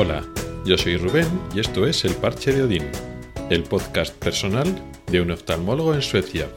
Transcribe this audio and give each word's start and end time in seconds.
Hola, 0.00 0.24
yo 0.64 0.78
soy 0.78 0.96
Rubén 0.96 1.26
y 1.52 1.58
esto 1.58 1.84
es 1.84 2.04
El 2.04 2.14
Parche 2.14 2.52
de 2.52 2.62
Odín, 2.62 2.88
el 3.50 3.64
podcast 3.64 4.14
personal 4.14 4.72
de 5.10 5.20
un 5.20 5.32
oftalmólogo 5.32 5.92
en 5.92 6.02
Suecia. 6.02 6.48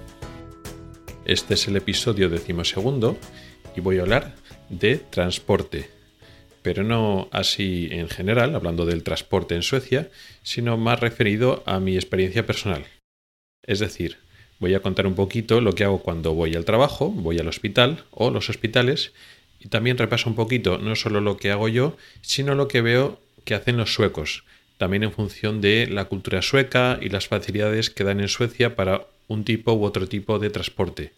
Este 1.25 1.56
es 1.56 1.68
el 1.68 1.75
episodio 1.75 2.30
decimosegundo 2.30 3.18
y 3.75 3.82
voy 3.82 3.98
a 3.98 4.04
hablar 4.04 4.36
de 4.70 4.98
transporte, 4.98 5.89
pero 6.62 6.84
no 6.84 7.30
así 7.32 7.88
en 7.89 8.10
general, 8.10 8.54
hablando 8.54 8.86
del 8.86 9.02
transporte 9.02 9.55
en 9.55 9.64
Suecia, 9.64 10.12
sino 10.44 10.78
más 10.78 11.00
referido 11.00 11.64
a 11.65 11.79
mi 11.79 11.96
experiencia 11.96 12.46
personal. 12.46 12.86
Es 13.65 13.79
decir, 13.79 14.18
voy 14.60 14.76
a 14.76 14.84
contar 14.84 15.07
un 15.07 15.15
poquito 15.15 15.62
lo 15.62 15.73
que 15.73 15.84
hago 15.84 16.04
cuando 16.04 16.36
voy 16.36 16.54
al 16.54 16.65
trabajo, 16.65 17.10
voy 17.10 17.39
al 17.39 17.48
hospital 17.48 18.04
o 18.12 18.29
los 18.29 18.51
hospitales 18.51 19.14
y 19.60 19.70
también 19.70 19.98
repaso 19.98 20.29
un 20.29 20.36
poquito 20.36 20.78
no 20.78 20.96
solo 20.96 21.21
lo 21.21 21.37
que 21.37 21.50
hago 21.50 21.68
yo, 21.70 21.98
sino 22.21 22.54
lo 22.54 22.68
que 22.68 22.82
veo 22.82 23.20
que 23.43 23.55
hacen 23.55 23.77
los 23.77 23.93
suecos, 23.93 24.43
también 24.77 25.04
en 25.04 25.11
función 25.11 25.61
de 25.61 25.87
la 25.87 26.05
cultura 26.05 26.41
sueca 26.41 26.97
y 27.01 27.09
las 27.09 27.27
facilidades 27.27 27.89
que 27.89 28.04
dan 28.04 28.19
en 28.19 28.27
Suecia 28.27 28.75
para 28.75 29.05
un 29.27 29.43
tipo 29.43 29.73
u 29.73 29.83
otro 29.83 30.07
tipo 30.07 30.39
de 30.39 30.50
transporte. 30.50 31.14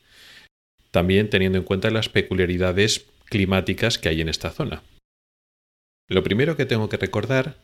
También 0.91 1.29
teniendo 1.29 1.57
en 1.57 1.63
cuenta 1.63 1.89
las 1.89 2.09
peculiaridades 2.09 3.05
climáticas 3.25 3.97
que 3.97 4.09
hay 4.09 4.21
en 4.21 4.29
esta 4.29 4.51
zona. 4.51 4.83
Lo 6.09 6.23
primero 6.23 6.57
que 6.57 6.65
tengo 6.65 6.89
que 6.89 6.97
recordar 6.97 7.55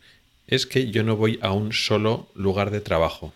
es 0.48 0.66
que 0.66 0.90
yo 0.90 1.04
no 1.04 1.16
voy 1.16 1.38
a 1.42 1.52
un 1.52 1.74
solo 1.74 2.30
lugar 2.34 2.72
de 2.72 2.82
trabajo. 2.82 3.34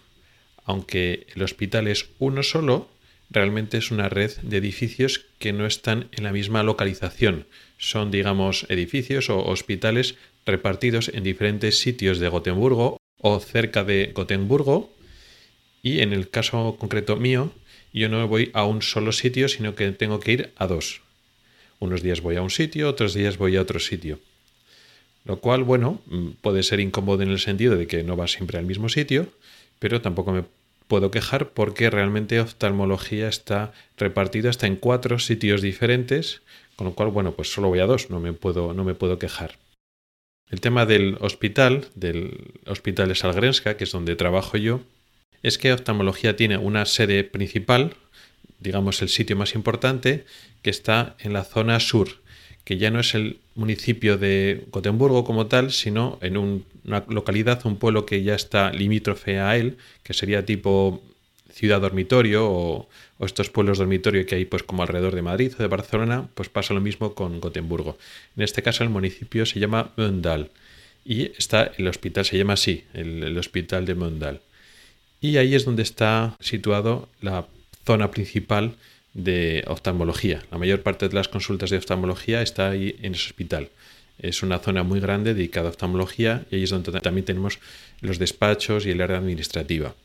Aunque 0.63 1.27
el 1.35 1.43
hospital 1.43 1.87
es 1.87 2.09
uno 2.17 2.41
solo, 2.41 2.89
realmente 3.29 3.77
es 3.77 3.91
una 3.91 4.09
red 4.09 4.31
de 4.41 4.57
edificios 4.57 5.25
que 5.37 5.53
no 5.53 5.65
están 5.65 6.07
en 6.11 6.23
la 6.23 6.31
misma 6.31 6.63
localización. 6.63 7.45
Son, 7.77 8.09
digamos, 8.09 8.65
edificios 8.69 9.29
o 9.29 9.43
hospitales 9.43 10.15
repartidos 10.45 11.09
en 11.13 11.23
diferentes 11.23 11.79
sitios 11.79 12.19
de 12.19 12.29
Gotemburgo 12.29 12.97
o 13.19 13.39
cerca 13.39 13.83
de 13.83 14.11
Gotemburgo. 14.13 14.93
Y 15.81 15.99
en 15.99 16.13
el 16.13 16.29
caso 16.29 16.77
concreto 16.79 17.15
mío, 17.17 17.51
yo 17.93 18.09
no 18.09 18.27
voy 18.27 18.51
a 18.53 18.65
un 18.65 18.81
solo 18.81 19.11
sitio, 19.11 19.47
sino 19.47 19.75
que 19.75 19.91
tengo 19.91 20.19
que 20.19 20.31
ir 20.31 20.53
a 20.55 20.67
dos. 20.67 21.01
Unos 21.79 22.01
días 22.01 22.21
voy 22.21 22.37
a 22.37 22.41
un 22.41 22.49
sitio, 22.49 22.89
otros 22.89 23.13
días 23.13 23.37
voy 23.37 23.55
a 23.57 23.61
otro 23.61 23.79
sitio. 23.79 24.19
Lo 25.25 25.39
cual, 25.39 25.63
bueno, 25.63 26.01
puede 26.41 26.63
ser 26.63 26.79
incómodo 26.79 27.23
en 27.23 27.29
el 27.29 27.39
sentido 27.39 27.77
de 27.77 27.87
que 27.87 28.03
no 28.03 28.15
vas 28.15 28.31
siempre 28.31 28.57
al 28.57 28.65
mismo 28.65 28.89
sitio, 28.89 29.27
pero 29.79 30.01
tampoco 30.01 30.31
me 30.31 30.43
puedo 30.87 31.11
quejar 31.11 31.49
porque 31.49 31.89
realmente 31.89 32.39
oftalmología 32.39 33.27
está 33.27 33.73
repartida 33.97 34.49
hasta 34.49 34.67
en 34.67 34.75
cuatro 34.75 35.19
sitios 35.19 35.61
diferentes, 35.61 36.41
con 36.75 36.87
lo 36.87 36.93
cual, 36.93 37.09
bueno, 37.09 37.33
pues 37.33 37.51
solo 37.51 37.69
voy 37.69 37.79
a 37.79 37.85
dos, 37.85 38.09
no 38.09 38.19
me 38.19 38.33
puedo, 38.33 38.73
no 38.73 38.83
me 38.83 38.95
puedo 38.95 39.17
quejar. 39.19 39.57
El 40.53 40.61
tema 40.61 40.85
del 40.85 41.17
hospital, 41.19 41.87
del 41.95 42.51
Hospital 42.67 43.07
de 43.07 43.15
Salgrenska, 43.15 43.75
que 43.75 43.85
es 43.85 43.91
donde 43.91 44.15
trabajo 44.15 44.55
yo, 44.55 44.81
es 45.41 45.57
que 45.57 45.73
oftalmología 45.73 46.35
tiene 46.35 46.59
una 46.59 46.85
sede 46.85 47.23
principal, 47.23 47.95
digamos 48.59 49.01
el 49.01 49.09
sitio 49.09 49.35
más 49.35 49.55
importante, 49.55 50.25
que 50.61 50.69
está 50.69 51.15
en 51.17 51.33
la 51.33 51.43
zona 51.43 51.79
sur, 51.79 52.07
que 52.65 52.77
ya 52.77 52.91
no 52.91 52.99
es 52.99 53.15
el 53.15 53.39
municipio 53.55 54.19
de 54.19 54.65
Gotemburgo 54.69 55.23
como 55.23 55.47
tal, 55.47 55.71
sino 55.71 56.19
en 56.21 56.37
una 56.37 57.03
localidad, 57.07 57.65
un 57.65 57.77
pueblo 57.77 58.05
que 58.05 58.21
ya 58.21 58.35
está 58.35 58.71
limítrofe 58.71 59.39
a 59.39 59.57
él, 59.57 59.77
que 60.03 60.13
sería 60.13 60.45
tipo 60.45 61.01
ciudad 61.53 61.81
dormitorio 61.81 62.49
o, 62.49 62.89
estos 63.19 63.49
pueblos 63.49 63.77
dormitorio 63.77 64.25
que 64.25 64.35
hay 64.35 64.45
pues 64.45 64.63
como 64.63 64.81
alrededor 64.81 65.15
de 65.15 65.21
Madrid 65.21 65.53
o 65.57 65.61
de 65.61 65.67
Barcelona, 65.67 66.27
pues 66.33 66.49
pasa 66.49 66.73
lo 66.73 66.81
mismo 66.81 67.13
con 67.13 67.39
Gotemburgo. 67.39 67.97
En 68.35 68.43
este 68.43 68.61
caso 68.61 68.83
el 68.83 68.89
municipio 68.89 69.45
se 69.45 69.59
llama 69.61 69.91
Mundal 69.95 70.49
y 71.05 71.31
está 71.37 71.71
el 71.77 71.87
hospital 71.87 72.25
se 72.25 72.37
llama 72.37 72.53
así, 72.53 72.83
el, 72.93 73.37
hospital 73.37 73.85
de 73.85 73.95
Mundal. 73.95 74.41
Y 75.21 75.37
ahí 75.37 75.55
es 75.55 75.63
donde 75.63 75.83
está 75.83 76.35
situado 76.41 77.07
la 77.21 77.47
zona 77.85 78.11
principal 78.11 78.75
de 79.13 79.63
oftalmología. 79.67 80.43
La 80.51 80.57
mayor 80.57 80.81
parte 80.81 81.07
de 81.07 81.15
las 81.15 81.29
consultas 81.29 81.69
de 81.69 81.77
oftalmología 81.77 82.41
está 82.41 82.71
ahí 82.71 82.97
en 83.01 83.13
ese 83.13 83.27
hospital. 83.27 83.69
Es 84.19 84.43
una 84.43 84.59
zona 84.59 84.83
muy 84.83 84.99
grande 84.99 85.33
dedicada 85.33 85.67
a 85.67 85.71
oftalmología 85.71 86.45
y 86.51 86.57
ahí 86.57 86.63
es 86.63 86.71
donde 86.71 86.99
también 86.99 87.25
tenemos 87.25 87.59
los 88.01 88.19
despachos 88.19 88.85
y 88.85 88.91
el 88.91 89.01
área 89.01 89.17
administrativa 89.17 89.95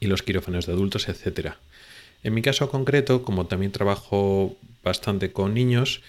y 0.00 0.06
los 0.06 0.22
quirófanos 0.22 0.66
de 0.66 0.72
adultos, 0.72 1.08
etc. 1.08 1.54
En 2.22 2.34
mi 2.34 2.42
caso 2.42 2.70
concreto, 2.70 3.22
como 3.22 3.46
también 3.46 3.72
trabajo 3.72 4.56
bastante 4.82 5.32
con 5.32 5.54
niños, 5.54 6.02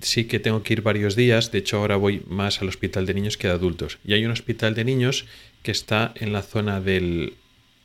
sí 0.00 0.24
que 0.24 0.40
tengo 0.40 0.62
que 0.62 0.74
ir 0.74 0.82
varios 0.82 1.16
días. 1.16 1.52
De 1.52 1.58
hecho, 1.58 1.78
ahora 1.78 1.96
voy 1.96 2.22
más 2.26 2.60
al 2.60 2.68
hospital 2.68 3.06
de 3.06 3.14
niños 3.14 3.36
que 3.36 3.48
de 3.48 3.54
adultos. 3.54 3.98
Y 4.04 4.14
hay 4.14 4.24
un 4.24 4.32
hospital 4.32 4.74
de 4.74 4.84
niños 4.84 5.26
que 5.62 5.70
está 5.70 6.12
en 6.16 6.32
la 6.32 6.42
zona 6.42 6.80
del 6.80 7.34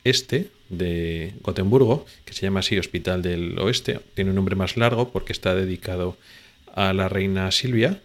este 0.03 0.50
de 0.69 1.34
Gotemburgo, 1.41 2.05
que 2.25 2.34
se 2.34 2.41
llama 2.41 2.59
así 2.59 2.78
Hospital 2.78 3.22
del 3.22 3.57
Oeste. 3.59 3.99
Tiene 4.16 4.31
un 4.31 4.35
nombre 4.35 4.55
más 4.55 4.78
largo 4.78 5.11
porque 5.11 5.34
está 5.34 5.55
dedicado 5.55 6.17
a 6.73 6.94
la 6.94 7.09
reina 7.09 7.51
Silvia. 7.51 8.01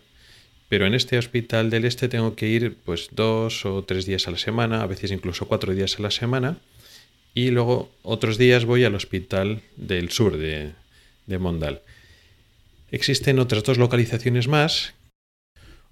Pero 0.69 0.87
en 0.87 0.95
este 0.95 1.19
hospital 1.19 1.69
del 1.69 1.85
este 1.85 2.09
tengo 2.09 2.35
que 2.35 2.49
ir 2.49 2.77
pues 2.85 3.09
dos 3.13 3.67
o 3.67 3.83
tres 3.85 4.07
días 4.07 4.27
a 4.27 4.31
la 4.31 4.39
semana, 4.39 4.83
a 4.83 4.87
veces 4.87 5.11
incluso 5.11 5.47
cuatro 5.47 5.75
días 5.75 5.99
a 5.99 6.03
la 6.03 6.11
semana. 6.11 6.59
Y 7.35 7.51
luego 7.51 7.91
otros 8.03 8.37
días 8.37 8.65
voy 8.65 8.85
al 8.85 8.95
hospital 8.95 9.63
del 9.77 10.11
sur 10.11 10.37
de, 10.37 10.73
Mondal. 11.39 11.81
Existen 12.91 13.39
otras 13.39 13.65
dos 13.65 13.79
localizaciones 13.79 14.49
más, 14.49 14.93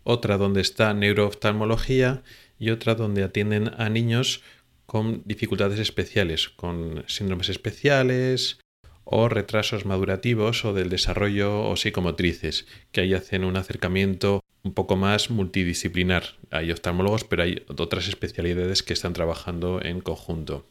otra 0.05 0.37
donde 0.37 0.61
está 0.61 0.93
neurooftalmología 0.93 2.23
y 2.59 2.71
otra 2.71 2.95
donde 2.95 3.23
atienden 3.23 3.71
a 3.79 3.89
niños 3.89 4.43
con 4.85 5.23
dificultades 5.25 5.79
especiales, 5.79 6.51
con 6.51 7.05
síndromes 7.07 7.49
especiales 7.49 8.59
o 9.05 9.31
retrasos 9.31 9.87
madurativos 9.87 10.65
o 10.67 10.75
del 10.75 10.91
desarrollo 10.91 11.63
o 11.63 11.77
psicomotrices, 11.77 12.67
que 12.93 13.01
ahí 13.01 13.15
hacen 13.15 13.45
un 13.45 13.57
acercamiento 13.57 14.41
un 14.63 14.75
poco 14.75 14.97
más 14.97 15.31
multidisciplinar. 15.31 16.35
Hay 16.51 16.71
oftalmólogos, 16.71 17.25
pero 17.25 17.45
hay 17.45 17.65
otras 17.67 18.09
especialidades 18.09 18.83
que 18.83 18.93
están 18.93 19.15
trabajando 19.15 19.81
en 19.83 20.01
conjunto. 20.01 20.67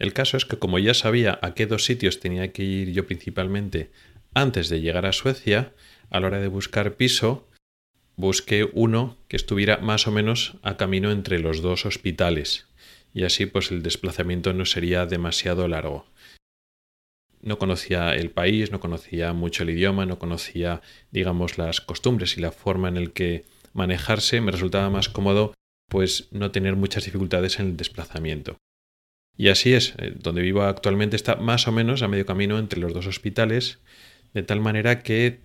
El 0.00 0.14
caso 0.14 0.38
es 0.38 0.46
que 0.46 0.58
como 0.58 0.78
ya 0.78 0.94
sabía 0.94 1.38
a 1.42 1.52
qué 1.52 1.66
dos 1.66 1.84
sitios 1.84 2.20
tenía 2.20 2.52
que 2.52 2.64
ir 2.64 2.90
yo 2.90 3.06
principalmente 3.06 3.90
antes 4.32 4.70
de 4.70 4.80
llegar 4.80 5.04
a 5.04 5.12
Suecia, 5.12 5.74
a 6.08 6.20
la 6.20 6.28
hora 6.28 6.40
de 6.40 6.48
buscar 6.48 6.96
piso, 6.96 7.46
busqué 8.16 8.66
uno 8.72 9.18
que 9.28 9.36
estuviera 9.36 9.76
más 9.76 10.06
o 10.06 10.10
menos 10.10 10.56
a 10.62 10.78
camino 10.78 11.10
entre 11.10 11.38
los 11.38 11.60
dos 11.60 11.84
hospitales 11.84 12.66
y 13.12 13.24
así 13.24 13.44
pues 13.44 13.70
el 13.70 13.82
desplazamiento 13.82 14.54
no 14.54 14.64
sería 14.64 15.04
demasiado 15.04 15.68
largo. 15.68 16.06
No 17.42 17.58
conocía 17.58 18.14
el 18.14 18.30
país, 18.30 18.72
no 18.72 18.80
conocía 18.80 19.34
mucho 19.34 19.64
el 19.64 19.70
idioma, 19.70 20.06
no 20.06 20.18
conocía, 20.18 20.80
digamos, 21.10 21.58
las 21.58 21.82
costumbres 21.82 22.38
y 22.38 22.40
la 22.40 22.52
forma 22.52 22.88
en 22.88 22.96
el 22.96 23.12
que 23.12 23.44
manejarse, 23.74 24.40
me 24.40 24.52
resultaba 24.52 24.88
más 24.88 25.10
cómodo 25.10 25.52
pues 25.90 26.28
no 26.30 26.52
tener 26.52 26.76
muchas 26.76 27.04
dificultades 27.04 27.58
en 27.58 27.66
el 27.66 27.76
desplazamiento. 27.76 28.56
Y 29.40 29.48
así 29.48 29.72
es, 29.72 29.94
eh, 29.96 30.12
donde 30.18 30.42
vivo 30.42 30.60
actualmente 30.64 31.16
está 31.16 31.36
más 31.36 31.66
o 31.66 31.72
menos 31.72 32.02
a 32.02 32.08
medio 32.08 32.26
camino 32.26 32.58
entre 32.58 32.78
los 32.78 32.92
dos 32.92 33.06
hospitales, 33.06 33.78
de 34.34 34.42
tal 34.42 34.60
manera 34.60 35.02
que 35.02 35.40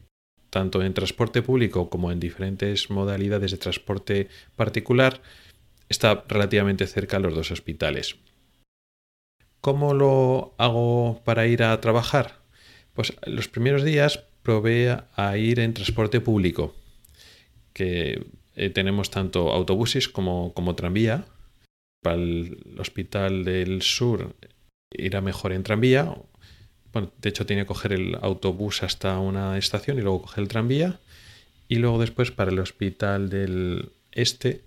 tanto 0.49 0.83
en 0.83 0.93
transporte 0.93 1.41
público 1.41 1.89
como 1.89 2.11
en 2.11 2.19
diferentes 2.19 2.89
modalidades 2.89 3.51
de 3.51 3.57
transporte 3.57 4.27
particular, 4.57 5.21
está 5.87 6.25
relativamente 6.27 6.87
cerca 6.87 7.15
a 7.15 7.19
los 7.21 7.35
dos 7.35 7.51
hospitales. 7.51 8.17
¿Cómo 9.61 9.93
lo 9.93 10.55
hago 10.57 11.21
para 11.23 11.47
ir 11.47 11.63
a 11.63 11.79
trabajar? 11.79 12.41
Pues 12.95 13.13
los 13.25 13.47
primeros 13.47 13.85
días 13.85 14.25
probé 14.43 14.97
a 15.15 15.37
ir 15.37 15.61
en 15.61 15.73
transporte 15.73 16.19
público, 16.19 16.75
que 17.71 18.27
eh, 18.57 18.69
tenemos 18.71 19.09
tanto 19.09 19.53
autobuses 19.53 20.09
como, 20.09 20.53
como 20.53 20.75
tranvía. 20.75 21.27
Para 22.01 22.17
el 22.17 22.75
hospital 22.77 23.43
del 23.43 23.81
sur 23.81 24.35
irá 24.91 25.21
mejor 25.21 25.51
en 25.53 25.63
tranvía. 25.63 26.15
Bueno, 26.93 27.11
de 27.17 27.29
hecho, 27.29 27.45
tiene 27.45 27.63
que 27.63 27.67
coger 27.67 27.93
el 27.93 28.17
autobús 28.21 28.83
hasta 28.83 29.19
una 29.19 29.57
estación 29.57 29.97
y 29.97 30.01
luego 30.01 30.23
coger 30.23 30.43
el 30.43 30.47
tranvía. 30.47 30.99
Y 31.67 31.75
luego 31.75 31.99
después 31.99 32.31
para 32.31 32.51
el 32.51 32.59
hospital 32.59 33.29
del 33.29 33.89
este 34.11 34.61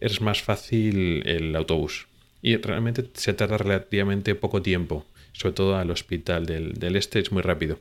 es 0.00 0.20
más 0.20 0.42
fácil 0.42 1.26
el 1.26 1.54
autobús. 1.56 2.06
Y 2.40 2.56
realmente 2.56 3.04
se 3.14 3.34
tarda 3.34 3.58
relativamente 3.58 4.34
poco 4.34 4.62
tiempo, 4.62 5.06
sobre 5.32 5.54
todo 5.54 5.76
al 5.76 5.90
hospital 5.90 6.46
del, 6.46 6.96
este 6.96 7.18
es 7.18 7.32
muy 7.32 7.42
rápido. 7.42 7.80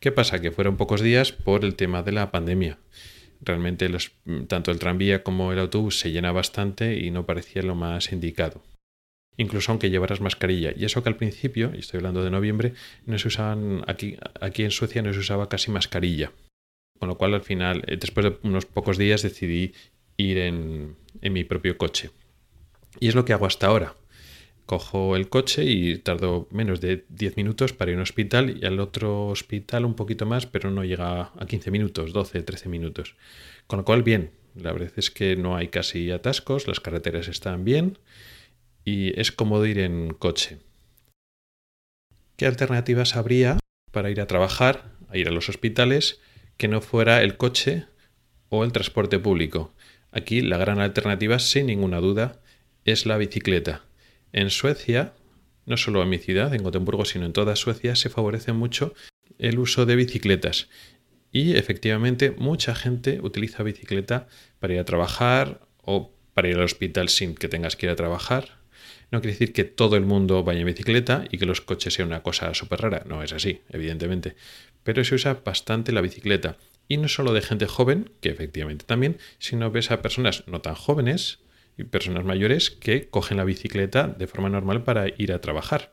¿Qué 0.00 0.12
pasa? 0.12 0.40
Que 0.40 0.50
fueron 0.50 0.76
pocos 0.76 1.00
días 1.00 1.32
por 1.32 1.64
el 1.64 1.74
tema 1.74 2.02
de 2.02 2.12
la 2.12 2.30
pandemia. 2.30 2.78
Realmente 3.40 3.88
los, 3.88 4.12
tanto 4.48 4.70
el 4.70 4.78
tranvía 4.78 5.22
como 5.22 5.52
el 5.52 5.58
autobús 5.58 5.98
se 5.98 6.10
llena 6.10 6.32
bastante 6.32 6.98
y 6.98 7.10
no 7.10 7.26
parecía 7.26 7.62
lo 7.62 7.74
más 7.74 8.12
indicado. 8.12 8.62
Incluso 9.36 9.70
aunque 9.70 9.90
llevaras 9.90 10.20
mascarilla. 10.20 10.72
Y 10.76 10.84
eso 10.84 11.02
que 11.02 11.08
al 11.08 11.16
principio, 11.16 11.70
y 11.74 11.78
estoy 11.78 11.98
hablando 11.98 12.24
de 12.24 12.30
noviembre, 12.30 12.74
no 13.06 13.18
se 13.18 13.28
usaban, 13.28 13.84
aquí, 13.86 14.16
aquí 14.40 14.64
en 14.64 14.72
Suecia 14.72 15.00
no 15.02 15.12
se 15.12 15.20
usaba 15.20 15.48
casi 15.48 15.70
mascarilla. 15.70 16.32
Con 16.98 17.08
lo 17.08 17.16
cual 17.16 17.34
al 17.34 17.42
final, 17.42 17.84
eh, 17.86 17.96
después 17.96 18.26
de 18.26 18.36
unos 18.42 18.66
pocos 18.66 18.98
días, 18.98 19.22
decidí 19.22 19.72
ir 20.16 20.38
en, 20.38 20.96
mi 21.22 21.44
propio 21.44 21.78
coche. 21.78 22.10
Y 23.00 23.08
es 23.08 23.14
lo 23.14 23.24
que 23.24 23.32
hago 23.32 23.46
hasta 23.46 23.68
ahora. 23.68 23.94
Cojo 24.68 25.16
el 25.16 25.30
coche 25.30 25.64
y 25.64 25.96
tardo 25.96 26.46
menos 26.50 26.82
de 26.82 27.06
10 27.08 27.38
minutos 27.38 27.72
para 27.72 27.90
ir 27.90 27.94
a 27.94 28.00
un 28.00 28.02
hospital 28.02 28.58
y 28.60 28.66
al 28.66 28.80
otro 28.80 29.28
hospital 29.28 29.86
un 29.86 29.94
poquito 29.94 30.26
más, 30.26 30.44
pero 30.44 30.70
no 30.70 30.84
llega 30.84 31.32
a 31.34 31.46
15 31.46 31.70
minutos, 31.70 32.12
12, 32.12 32.42
13 32.42 32.68
minutos. 32.68 33.16
Con 33.66 33.78
lo 33.78 33.86
cual, 33.86 34.02
bien, 34.02 34.30
la 34.54 34.74
verdad 34.74 34.92
es 34.96 35.10
que 35.10 35.36
no 35.36 35.56
hay 35.56 35.68
casi 35.68 36.10
atascos, 36.10 36.68
las 36.68 36.80
carreteras 36.80 37.28
están 37.28 37.64
bien 37.64 37.96
y 38.84 39.18
es 39.18 39.32
cómodo 39.32 39.64
ir 39.64 39.78
en 39.78 40.12
coche. 40.12 40.58
¿Qué 42.36 42.44
alternativas 42.44 43.16
habría 43.16 43.58
para 43.90 44.10
ir 44.10 44.20
a 44.20 44.26
trabajar, 44.26 44.92
a 45.08 45.16
ir 45.16 45.28
a 45.28 45.32
los 45.32 45.48
hospitales, 45.48 46.20
que 46.58 46.68
no 46.68 46.82
fuera 46.82 47.22
el 47.22 47.38
coche 47.38 47.86
o 48.50 48.64
el 48.64 48.72
transporte 48.72 49.18
público? 49.18 49.72
Aquí 50.12 50.42
la 50.42 50.58
gran 50.58 50.78
alternativa, 50.78 51.38
sin 51.38 51.68
ninguna 51.68 52.00
duda, 52.00 52.42
es 52.84 53.06
la 53.06 53.16
bicicleta. 53.16 53.87
En 54.32 54.50
Suecia, 54.50 55.14
no 55.66 55.76
solo 55.76 56.02
en 56.02 56.08
mi 56.08 56.18
ciudad, 56.18 56.54
en 56.54 56.62
Gotemburgo, 56.62 57.04
sino 57.04 57.26
en 57.26 57.32
toda 57.32 57.56
Suecia, 57.56 57.96
se 57.96 58.10
favorece 58.10 58.52
mucho 58.52 58.94
el 59.38 59.58
uso 59.58 59.86
de 59.86 59.96
bicicletas. 59.96 60.68
Y 61.30 61.56
efectivamente 61.56 62.30
mucha 62.30 62.74
gente 62.74 63.20
utiliza 63.22 63.62
bicicleta 63.62 64.28
para 64.58 64.74
ir 64.74 64.80
a 64.80 64.84
trabajar 64.84 65.60
o 65.82 66.12
para 66.34 66.48
ir 66.48 66.56
al 66.56 66.64
hospital 66.64 67.08
sin 67.08 67.34
que 67.34 67.48
tengas 67.48 67.76
que 67.76 67.86
ir 67.86 67.90
a 67.90 67.96
trabajar. 67.96 68.58
No 69.10 69.20
quiere 69.20 69.32
decir 69.32 69.52
que 69.52 69.64
todo 69.64 69.96
el 69.96 70.04
mundo 70.04 70.44
vaya 70.44 70.60
en 70.60 70.66
bicicleta 70.66 71.24
y 71.30 71.38
que 71.38 71.46
los 71.46 71.60
coches 71.60 71.94
sean 71.94 72.08
una 72.08 72.22
cosa 72.22 72.52
súper 72.54 72.80
rara. 72.80 73.04
No 73.06 73.22
es 73.22 73.32
así, 73.32 73.62
evidentemente. 73.70 74.36
Pero 74.82 75.04
se 75.04 75.14
usa 75.14 75.40
bastante 75.44 75.92
la 75.92 76.00
bicicleta. 76.00 76.56
Y 76.88 76.98
no 76.98 77.08
solo 77.08 77.32
de 77.32 77.42
gente 77.42 77.66
joven, 77.66 78.10
que 78.20 78.30
efectivamente 78.30 78.84
también, 78.86 79.18
sino 79.38 79.70
ves 79.70 79.90
a 79.90 80.02
personas 80.02 80.44
no 80.46 80.60
tan 80.60 80.74
jóvenes 80.74 81.40
personas 81.84 82.24
mayores 82.24 82.70
que 82.70 83.08
cogen 83.08 83.36
la 83.36 83.44
bicicleta 83.44 84.06
de 84.06 84.26
forma 84.26 84.48
normal 84.48 84.82
para 84.84 85.08
ir 85.08 85.32
a 85.32 85.40
trabajar. 85.40 85.92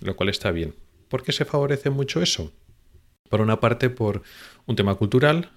Lo 0.00 0.16
cual 0.16 0.28
está 0.28 0.50
bien. 0.50 0.74
¿Por 1.08 1.22
qué 1.22 1.32
se 1.32 1.44
favorece 1.44 1.90
mucho 1.90 2.22
eso? 2.22 2.52
Por 3.28 3.40
una 3.40 3.60
parte, 3.60 3.90
por 3.90 4.22
un 4.66 4.76
tema 4.76 4.94
cultural, 4.94 5.50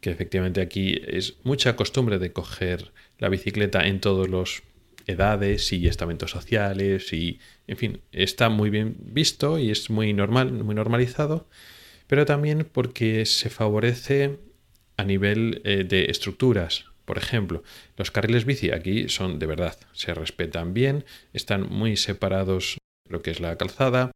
que 0.00 0.10
efectivamente 0.10 0.60
aquí 0.60 1.00
es 1.06 1.36
mucha 1.44 1.76
costumbre 1.76 2.18
de 2.18 2.32
coger 2.32 2.92
la 3.18 3.28
bicicleta 3.28 3.86
en 3.86 4.00
todos 4.00 4.28
los 4.28 4.62
edades 5.06 5.72
y 5.72 5.88
estamentos 5.88 6.30
sociales 6.30 7.12
y 7.12 7.40
en 7.66 7.76
fin, 7.76 8.00
está 8.12 8.50
muy 8.50 8.70
bien 8.70 8.96
visto 9.00 9.58
y 9.58 9.70
es 9.70 9.90
muy 9.90 10.12
normal, 10.12 10.52
muy 10.52 10.74
normalizado, 10.74 11.48
pero 12.06 12.26
también 12.26 12.68
porque 12.70 13.24
se 13.26 13.50
favorece 13.50 14.38
a 14.96 15.04
nivel 15.04 15.62
eh, 15.64 15.84
de 15.84 16.06
estructuras. 16.06 16.84
Por 17.08 17.16
ejemplo, 17.16 17.62
los 17.96 18.10
carriles 18.10 18.44
bici 18.44 18.70
aquí 18.70 19.08
son 19.08 19.38
de 19.38 19.46
verdad, 19.46 19.78
se 19.94 20.12
respetan 20.12 20.74
bien, 20.74 21.06
están 21.32 21.66
muy 21.70 21.96
separados 21.96 22.76
lo 23.08 23.22
que 23.22 23.30
es 23.30 23.40
la 23.40 23.56
calzada, 23.56 24.12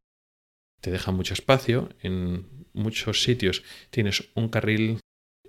te 0.79 0.91
dejan 0.91 1.15
mucho 1.15 1.33
espacio, 1.33 1.89
en 2.03 2.45
muchos 2.71 3.23
sitios 3.23 3.63
tienes 3.89 4.29
un 4.35 4.47
carril 4.47 4.99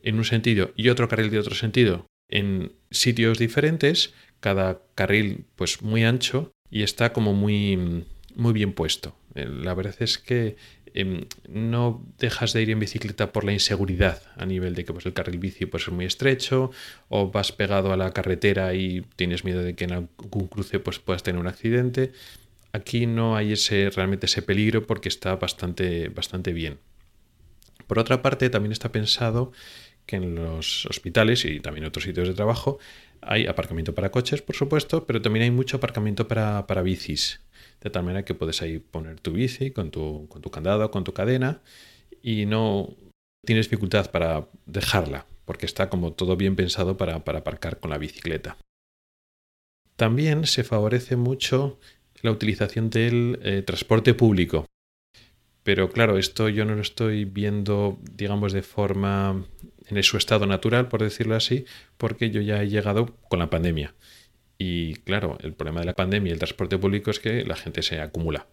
en 0.03 0.17
un 0.17 0.25
sentido 0.25 0.73
y 0.75 0.89
otro 0.89 1.07
carril 1.07 1.29
de 1.29 1.39
otro 1.39 1.55
sentido 1.55 2.07
en 2.31 2.73
sitios 2.91 3.39
diferentes, 3.39 4.15
cada 4.41 4.81
carril 4.95 5.45
pues 5.55 5.83
muy 5.83 6.03
ancho 6.03 6.51
y 6.71 6.83
está 6.83 7.13
como 7.13 7.35
muy, 7.35 8.07
muy 8.35 8.55
bien 8.55 8.73
puesto. 8.73 9.19
Eh, 9.35 9.47
la 9.47 9.75
verdad 9.75 9.97
es 10.01 10.17
que 10.17 10.57
em, 10.95 11.27
no 11.49 12.05
dejas 12.19 12.53
de 12.53 12.63
ir 12.63 12.71
en 12.71 12.81
bicicleta 12.81 13.33
por 13.33 13.45
la 13.45 13.53
inseguridad 13.53 14.23
a 14.37 14.47
nivel 14.47 14.75
de 14.75 14.85
que 14.85 14.93
pues, 14.93 15.07
el 15.07 15.13
carril 15.13 15.39
bici 15.39 15.67
pues, 15.67 15.83
es 15.85 15.93
muy 15.93 16.07
estrecho 16.07 16.71
o 17.09 17.31
vas 17.31 17.53
pegado 17.53 17.93
a 17.93 17.97
la 17.97 18.13
carretera 18.13 18.75
y 18.75 19.03
tienes 19.17 19.45
miedo 19.45 19.63
de 19.63 19.75
que 19.75 19.85
en 19.85 19.93
algún 19.93 20.47
cruce 20.49 20.79
pues, 20.79 20.99
puedas 20.99 21.23
tener 21.23 21.41
un 21.41 21.47
accidente. 21.47 22.13
Aquí 22.73 23.07
no 23.07 23.37
hay 23.37 23.53
ese, 23.53 23.91
realmente 23.91 24.27
ese 24.27 24.43
peligro 24.43 24.87
porque 24.87 25.09
está 25.09 25.37
bastante, 25.37 26.09
bastante 26.09 26.53
bien. 26.53 26.79
Por 27.87 27.99
otra 27.99 28.23
parte, 28.23 28.51
también 28.51 28.73
está 28.73 28.91
pensado 28.91 29.53
que 30.07 30.17
en 30.17 30.35
los 30.35 30.87
hospitales 30.87 31.45
y 31.45 31.61
también 31.61 31.87
otros 31.87 32.05
sitios 32.05 32.29
de 32.29 32.35
trabajo 32.35 32.79
hay 33.21 33.47
aparcamiento 33.47 33.95
para 33.95 34.11
coches, 34.11 34.43
por 34.43 34.55
supuesto, 34.55 35.07
pero 35.07 35.23
también 35.23 35.45
hay 35.45 35.51
mucho 35.51 35.79
aparcamiento 35.79 36.29
para, 36.29 36.67
para 36.67 36.83
bicis. 36.83 37.41
De 37.81 37.91
tal 37.91 38.05
manera 38.05 38.25
que 38.25 38.35
puedes 38.35 38.63
ahí 38.63 38.79
poner 38.79 39.21
tu 39.21 39.33
bici 39.33 39.71
con 39.71 39.91
tu, 39.91 40.27
con 40.29 40.43
tu 40.43 40.51
candado, 40.51 40.91
con 40.91 41.05
tu 41.05 41.13
cadena 41.13 41.63
y 42.23 42.47
no 42.47 42.97
tienes 43.45 43.67
dificultad 43.67 44.11
para 44.11 44.49
dejarla, 44.67 45.27
porque 45.45 45.67
está 45.67 45.91
como 45.91 46.13
todo 46.13 46.37
bien 46.37 46.57
pensado 46.57 46.97
para, 46.97 47.17
aparcar 47.17 47.79
con 47.79 47.91
la 47.91 47.99
bicicleta. 47.99 48.57
También 49.97 50.47
se 50.47 50.65
favorece 50.65 51.17
mucho 51.17 51.79
la 52.23 52.33
utilización 52.33 52.91
del 52.91 53.39
eh, 53.43 53.63
transporte 53.63 54.15
público. 54.15 54.67
Pero 55.65 55.91
claro, 55.91 56.19
esto 56.19 56.49
yo 56.49 56.65
no 56.65 56.75
lo 56.75 56.83
estoy 56.83 57.25
viendo, 57.25 57.99
digamos, 58.13 58.53
de 58.53 58.63
forma 58.63 59.45
en 59.89 60.03
su 60.03 60.17
estado 60.19 60.47
natural, 60.47 60.89
por 60.89 61.03
decirlo 61.03 61.35
así, 61.35 61.65
porque 61.97 62.31
yo 62.31 62.41
ya 62.43 62.63
he 62.63 62.69
llegado 62.69 63.17
con 63.29 63.39
la 63.39 63.51
pandemia. 63.51 63.95
Y 64.59 64.95
claro, 64.97 65.39
el 65.41 65.55
problema 65.55 65.81
de 65.81 65.87
la 65.87 65.95
pandemia 65.95 66.31
y 66.31 66.33
el 66.33 66.39
transporte 66.39 66.79
público 66.79 67.11
es 67.11 67.19
que 67.19 67.45
la 67.45 67.57
gente 67.57 67.83
se 67.83 68.01
acumula. 68.01 68.47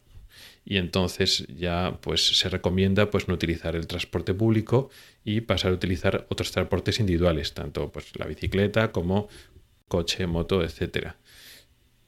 Y 0.64 0.78
entonces 0.78 1.46
ya 1.48 1.98
pues 2.02 2.40
se 2.40 2.50
recomienda 2.50 3.10
pues 3.10 3.28
no 3.28 3.34
utilizar 3.34 3.76
el 3.76 3.88
transporte 3.88 4.34
público 4.34 4.90
y 5.26 5.42
pasar 5.42 5.72
a 5.72 5.76
utilizar 5.76 6.28
otros 6.30 6.52
transportes 6.52 7.00
individuales, 7.00 7.54
tanto 7.54 7.92
pues 7.92 8.18
la 8.18 8.26
bicicleta 8.26 8.92
como 8.92 9.28
coche, 9.88 10.28
moto, 10.28 10.64
etcétera. 10.64 11.18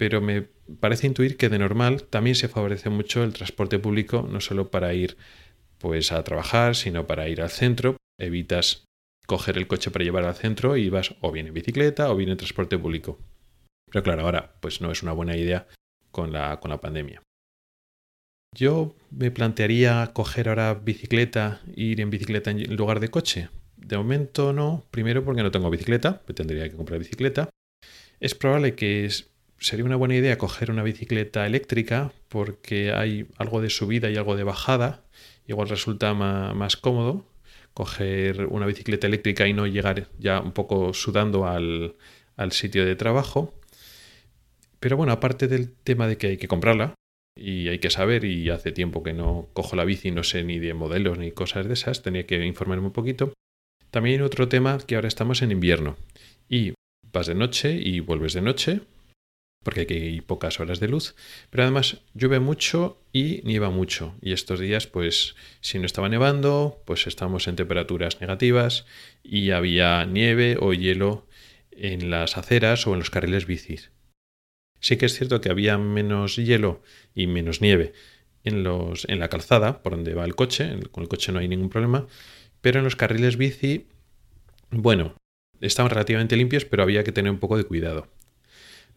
Pero 0.04 0.20
me 0.20 0.42
parece 0.82 1.08
intuir 1.08 1.38
que 1.38 1.48
de 1.48 1.58
normal 1.58 2.04
también 2.04 2.36
se 2.36 2.50
favorece 2.50 2.90
mucho 2.90 3.24
el 3.24 3.32
transporte 3.32 3.80
público, 3.80 4.28
no 4.30 4.42
solo 4.42 4.70
para 4.70 4.94
ir 4.94 5.16
pues 5.78 6.12
a 6.12 6.22
trabajar, 6.26 6.76
sino 6.76 7.08
para 7.08 7.30
ir 7.30 7.42
al 7.42 7.50
centro. 7.50 7.96
Evitas 8.20 8.84
coger 9.26 9.58
el 9.58 9.66
coche 9.66 9.92
para 9.92 10.04
llevar 10.04 10.26
al 10.26 10.36
centro 10.36 10.76
y 10.76 10.90
vas 10.90 11.16
o 11.22 11.32
bien 11.32 11.48
en 11.48 11.54
bicicleta 11.54 12.12
o 12.12 12.18
bien 12.18 12.32
en 12.32 12.36
transporte 12.36 12.78
público. 12.78 13.18
Pero 13.90 14.04
claro, 14.04 14.24
ahora 14.24 14.56
pues 14.60 14.82
no 14.82 14.92
es 14.92 15.04
una 15.04 15.14
buena 15.14 15.38
idea 15.38 15.68
con 16.12 16.34
la, 16.34 16.60
con 16.60 16.72
la 16.72 16.82
pandemia. 16.82 17.22
Yo 18.54 18.98
me 19.10 19.32
plantearía 19.32 20.12
coger 20.12 20.50
ahora 20.50 20.74
bicicleta 20.74 21.62
ir 21.78 22.02
en 22.02 22.10
bicicleta 22.10 22.52
en 22.52 22.76
lugar 22.76 23.00
de 23.00 23.08
coche. 23.08 23.48
De 23.78 23.96
momento 23.96 24.52
no, 24.52 24.86
primero 24.92 25.24
porque 25.24 25.44
no 25.44 25.52
tengo 25.52 25.70
bicicleta, 25.70 26.24
me 26.28 26.34
tendría 26.34 26.70
que 26.70 26.76
comprar 26.76 27.00
bicicleta. 27.00 27.48
Es 28.20 28.36
probable 28.36 28.76
que 28.76 29.06
sería 29.64 29.86
una 29.86 29.96
buena 29.96 30.16
idea 30.16 30.38
coger 30.38 30.70
una 30.72 30.84
bicicleta 30.84 31.46
eléctrica 31.46 32.12
porque 32.28 32.92
hay 32.92 33.28
algo 33.38 33.62
de 33.62 33.70
subida 33.70 34.10
y 34.10 34.18
algo 34.18 34.36
de 34.36 34.44
bajada. 34.44 35.06
Igual 35.48 35.70
resulta 35.70 36.14
más 36.14 36.76
cómodo 36.78 37.26
coger 37.74 38.46
una 38.48 38.66
bicicleta 38.66 39.08
eléctrica 39.08 39.48
y 39.48 39.54
no 39.54 39.66
llegar 39.66 40.10
ya 40.20 40.42
un 40.42 40.52
poco 40.52 40.94
sudando 40.94 41.48
al, 41.48 41.96
sitio 42.52 42.86
de 42.86 42.96
trabajo. 42.96 43.54
Pero 44.82 44.98
bueno, 44.98 45.14
aparte 45.14 45.48
del 45.48 45.74
tema 45.74 46.08
de 46.08 46.18
que 46.18 46.28
hay 46.28 46.38
que 46.38 46.50
comprarla 46.50 46.94
y 47.36 47.70
hay 47.70 47.80
que 47.80 47.90
saber, 47.90 48.26
y 48.26 48.50
hace 48.50 48.74
tiempo 48.74 49.02
que 49.02 49.14
no 49.14 49.48
cojo 49.54 49.78
la 49.78 49.86
bici, 49.86 50.12
no 50.12 50.24
sé 50.24 50.44
ni 50.44 50.60
de 50.60 50.74
modelos 50.74 51.18
ni 51.18 51.32
cosas 51.32 51.68
de 51.68 51.74
esas, 51.74 52.04
tenía 52.04 52.28
que 52.28 52.46
informarme 52.46 52.86
un 52.86 52.94
poquito. 52.94 53.34
También 53.92 54.20
hay 54.20 54.26
otro 54.26 54.50
tema 54.50 54.78
que 54.86 54.96
ahora 54.96 55.08
estamos 55.08 55.42
en 55.42 55.52
invierno 55.52 55.96
y 56.50 56.74
vas 57.14 57.28
de 57.28 57.36
noche 57.36 57.74
y 57.74 58.02
vuelves 58.02 58.34
de 58.34 58.42
noche, 58.42 58.82
porque 59.64 59.82
aquí 59.82 59.94
hay 59.94 60.22
pocas 60.22 60.60
horas 60.60 60.80
de 60.80 60.88
luz, 60.88 61.16
pero 61.50 61.64
además 61.64 62.02
llueve 62.14 62.40
mucho 62.40 63.02
y 63.12 63.42
nieva 63.44 63.70
mucho. 63.70 64.16
Y 64.22 64.34
estos 64.34 64.60
días, 64.60 64.88
pues 64.88 65.36
si 65.62 65.80
no 65.80 65.86
estaba 65.86 66.10
nevando, 66.10 66.82
pues 66.86 67.08
estamos 67.08 67.48
en 67.48 67.56
temperaturas 67.56 68.22
negativas 68.22 68.86
y 69.24 69.52
había 69.52 70.06
nieve 70.06 70.58
o 70.60 70.74
hielo 70.74 71.26
en 71.72 72.10
las 72.12 72.38
aceras 72.38 72.86
o 72.88 72.94
en 72.94 73.00
los 73.00 73.10
carriles 73.10 73.46
bicis. 73.46 73.92
Sí 74.80 74.98
que 74.98 75.06
es 75.06 75.18
cierto 75.18 75.42
que 75.42 75.50
había 75.50 75.78
menos 75.78 76.36
hielo 76.36 76.82
y 77.16 77.28
menos 77.28 77.62
nieve 77.62 77.94
en, 78.44 78.64
los, 78.64 79.06
en 79.10 79.20
la 79.20 79.30
calzada 79.30 79.82
por 79.82 79.94
donde 79.94 80.14
va 80.14 80.26
el 80.26 80.36
coche, 80.36 80.78
con 80.92 81.04
el 81.04 81.10
coche 81.10 81.32
no 81.32 81.40
hay 81.40 81.48
ningún 81.48 81.70
problema, 81.70 82.08
pero 82.62 82.80
en 82.80 82.84
los 82.84 82.96
carriles 82.96 83.38
bici, 83.38 83.88
bueno, 84.72 85.16
estaban 85.62 85.90
relativamente 85.90 86.36
limpios, 86.36 86.66
pero 86.66 86.84
había 86.84 87.04
que 87.04 87.12
tener 87.12 87.32
un 87.32 87.40
poco 87.40 87.58
de 87.58 87.64
cuidado. 87.64 88.08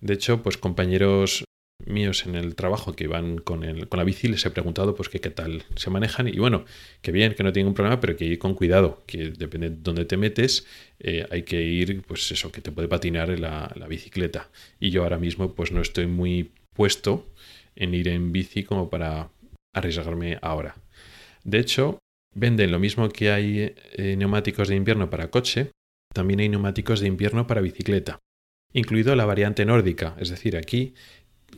De 0.00 0.14
hecho, 0.14 0.42
pues 0.42 0.56
compañeros 0.56 1.44
míos 1.84 2.26
en 2.26 2.34
el 2.34 2.54
trabajo 2.54 2.94
que 2.94 3.06
van 3.06 3.38
con, 3.38 3.62
el, 3.62 3.88
con 3.88 3.98
la 3.98 4.04
bici 4.04 4.28
les 4.28 4.44
he 4.46 4.50
preguntado 4.50 4.94
pues 4.94 5.08
qué 5.08 5.18
tal 5.18 5.62
se 5.76 5.90
manejan 5.90 6.26
y 6.26 6.38
bueno, 6.38 6.64
que 7.02 7.12
bien, 7.12 7.34
que 7.34 7.42
no 7.42 7.52
tienen 7.52 7.66
ningún 7.66 7.74
problema, 7.74 8.00
pero 8.00 8.16
que 8.16 8.24
ir 8.24 8.38
con 8.38 8.54
cuidado, 8.54 9.02
que 9.06 9.30
depende 9.30 9.70
de 9.70 9.76
dónde 9.78 10.04
te 10.04 10.16
metes, 10.16 10.66
eh, 10.98 11.26
hay 11.30 11.42
que 11.42 11.62
ir, 11.62 12.02
pues 12.02 12.30
eso, 12.32 12.50
que 12.50 12.60
te 12.60 12.72
puede 12.72 12.88
patinar 12.88 13.38
la, 13.38 13.70
la 13.76 13.86
bicicleta. 13.86 14.50
Y 14.80 14.90
yo 14.90 15.02
ahora 15.02 15.18
mismo 15.18 15.54
pues 15.54 15.70
no 15.70 15.80
estoy 15.80 16.06
muy 16.06 16.52
puesto 16.74 17.26
en 17.74 17.94
ir 17.94 18.08
en 18.08 18.32
bici 18.32 18.64
como 18.64 18.90
para 18.90 19.30
arriesgarme 19.74 20.38
ahora. 20.42 20.76
De 21.44 21.58
hecho, 21.58 21.98
venden 22.34 22.72
lo 22.72 22.78
mismo 22.78 23.08
que 23.08 23.30
hay 23.30 23.74
eh, 23.92 24.16
neumáticos 24.16 24.68
de 24.68 24.76
invierno 24.76 25.10
para 25.10 25.30
coche, 25.30 25.70
también 26.12 26.40
hay 26.40 26.48
neumáticos 26.48 27.00
de 27.00 27.08
invierno 27.08 27.46
para 27.46 27.60
bicicleta, 27.60 28.18
incluido 28.72 29.14
la 29.16 29.24
variante 29.24 29.64
nórdica, 29.64 30.16
es 30.18 30.28
decir, 30.28 30.56
aquí 30.56 30.94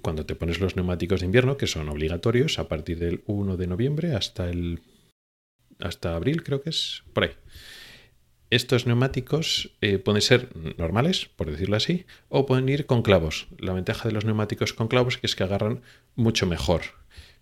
cuando 0.02 0.26
te 0.26 0.34
pones 0.34 0.60
los 0.60 0.76
neumáticos 0.76 1.20
de 1.20 1.26
invierno, 1.26 1.56
que 1.56 1.66
son 1.66 1.88
obligatorios 1.88 2.58
a 2.58 2.68
partir 2.68 2.98
del 2.98 3.22
1 3.26 3.56
de 3.56 3.66
noviembre 3.66 4.14
hasta 4.14 4.48
el 4.48 4.80
hasta 5.80 6.14
abril, 6.14 6.42
creo 6.42 6.60
que 6.60 6.70
es 6.70 7.04
por 7.12 7.24
ahí. 7.24 7.30
Estos 8.50 8.86
neumáticos 8.86 9.76
eh, 9.82 9.98
pueden 9.98 10.22
ser 10.22 10.48
normales, 10.78 11.26
por 11.36 11.50
decirlo 11.50 11.76
así, 11.76 12.06
o 12.28 12.46
pueden 12.46 12.68
ir 12.68 12.86
con 12.86 13.02
clavos. 13.02 13.46
La 13.58 13.74
ventaja 13.74 14.08
de 14.08 14.14
los 14.14 14.24
neumáticos 14.24 14.72
con 14.72 14.88
clavos 14.88 15.18
es 15.22 15.36
que 15.36 15.44
agarran 15.44 15.82
mucho 16.16 16.46
mejor, 16.46 16.82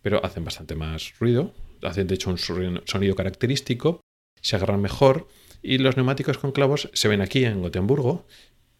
pero 0.02 0.24
hacen 0.24 0.44
bastante 0.44 0.74
más 0.74 1.14
ruido, 1.20 1.54
hacen 1.82 2.08
de 2.08 2.16
hecho 2.16 2.30
un 2.30 2.38
sonido 2.38 3.14
característico, 3.14 4.00
se 4.42 4.56
agarran 4.56 4.80
mejor 4.80 5.28
y 5.62 5.78
los 5.78 5.96
neumáticos 5.96 6.38
con 6.38 6.52
clavos 6.52 6.90
se 6.92 7.08
ven 7.08 7.20
aquí 7.20 7.44
en 7.44 7.62
Gotemburgo, 7.62 8.26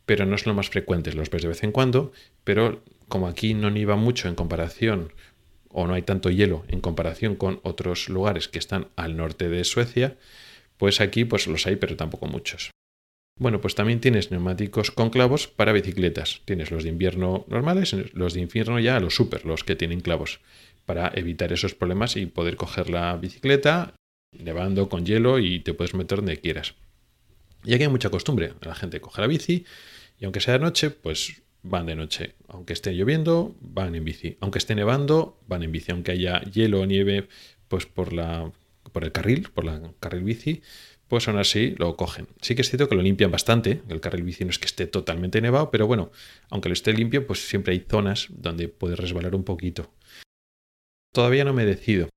pero 0.07 0.25
no 0.25 0.37
es 0.37 0.47
lo 0.47 0.55
más 0.55 0.71
frecuente, 0.71 1.13
los 1.13 1.31
ves 1.31 1.43
de 1.43 1.49
vez 1.49 1.63
en 1.65 1.73
cuando, 1.73 2.13
pero 2.45 2.83
como 3.09 3.27
aquí 3.27 3.55
no 3.55 3.71
nieva 3.71 3.97
mucho 3.97 4.29
en 4.29 4.35
comparación 4.35 5.13
o 5.69 5.87
no 5.87 5.95
hay 5.95 6.03
tanto 6.03 6.31
hielo 6.31 6.65
en 6.69 6.81
comparación 6.81 7.37
con 7.37 7.61
otros 7.63 8.09
lugares 8.09 8.49
que 8.49 8.59
están 8.59 8.89
al 8.97 9.17
norte 9.17 9.49
de 9.49 9.65
Suecia, 9.65 10.17
pues 10.79 11.01
aquí 11.01 11.25
pues 11.25 11.47
los 11.47 11.67
hay, 11.67 11.77
pero 11.77 11.97
tampoco 11.97 12.27
muchos. 12.27 12.71
Bueno, 13.39 13.61
pues 13.61 13.75
también 13.75 14.01
tienes 14.01 14.31
neumáticos 14.31 14.91
con 14.91 15.11
clavos 15.11 15.47
para 15.47 15.73
bicicletas. 15.73 16.41
Tienes 16.47 16.71
los 16.71 16.85
de 16.85 16.89
invierno 16.89 17.45
normales, 17.49 17.95
los 18.15 18.33
de 18.33 18.41
invierno 18.41 18.81
ya 18.81 18.99
los 18.99 19.15
super, 19.15 19.45
los 19.45 19.63
que 19.63 19.77
tienen 19.77 20.01
clavos, 20.01 20.41
para 20.87 21.13
evitar 21.15 21.53
esos 21.53 21.75
problemas 21.75 22.17
y 22.17 22.25
poder 22.25 22.57
coger 22.57 22.89
la 22.89 23.15
bicicleta 23.17 23.95
nevando 24.33 24.89
con 24.89 25.05
hielo 25.05 25.39
y 25.39 25.61
te 25.61 25.75
puedes 25.75 25.95
meter 25.95 26.19
donde 26.19 26.39
quieras. 26.39 26.75
Y 27.67 27.75
aquí 27.75 27.83
hay 27.83 27.91
mucha 27.91 28.11
costumbre. 28.11 28.55
La 28.63 28.77
gente 28.77 29.01
coge 29.01 29.21
la 29.21 29.27
bici 29.27 29.67
y 30.21 30.25
aunque 30.25 30.41
sea 30.41 30.55
de 30.55 30.61
noche, 30.61 30.91
pues 30.91 31.43
van 31.63 31.87
de 31.87 31.97
noche. 31.97 32.37
Aunque 32.47 32.73
esté 32.73 32.93
lloviendo, 32.93 33.57
van 33.61 33.97
en 33.97 34.05
bici. 34.05 34.39
Aunque 34.41 34.59
esté 34.59 34.77
nevando, 34.77 35.41
van 35.49 35.65
en 35.65 35.73
bici. 35.73 35.91
Aunque 35.91 36.13
haya 36.13 36.41
hielo 36.43 36.81
o 36.81 36.87
nieve, 36.87 37.29
pues 37.69 37.87
por 37.87 38.13
la 38.13 38.53
por 38.93 39.05
el 39.05 39.13
carril, 39.13 39.49
por 39.53 39.65
la 39.65 39.93
carril 39.99 40.23
bici, 40.23 40.63
pues 41.09 41.27
aún 41.27 41.39
así 41.39 41.75
lo 41.77 41.97
cogen. 41.97 42.29
Sí 42.41 42.55
que 42.55 42.63
es 42.63 42.71
cierto 42.71 42.89
que 42.89 42.95
lo 42.95 43.03
limpian 43.03 43.33
bastante, 43.33 43.83
el 43.89 44.01
carril 44.01 44.23
bici 44.23 44.45
no 44.45 44.51
es 44.51 44.59
que 44.59 44.67
esté 44.67 44.87
totalmente 44.87 45.41
nevado, 45.41 45.71
pero 45.71 45.87
bueno, 45.87 46.13
aunque 46.51 46.69
lo 46.69 46.73
esté 46.73 46.93
limpio, 46.93 47.27
pues 47.27 47.47
siempre 47.47 47.75
hay 47.75 47.85
zonas 47.89 48.29
donde 48.31 48.69
puede 48.69 48.97
resbalar 48.97 49.35
un 49.35 49.45
poquito. 49.45 49.93
Todavía 51.13 51.45
no 51.45 51.53
me 51.53 51.65
decido. 51.65 52.09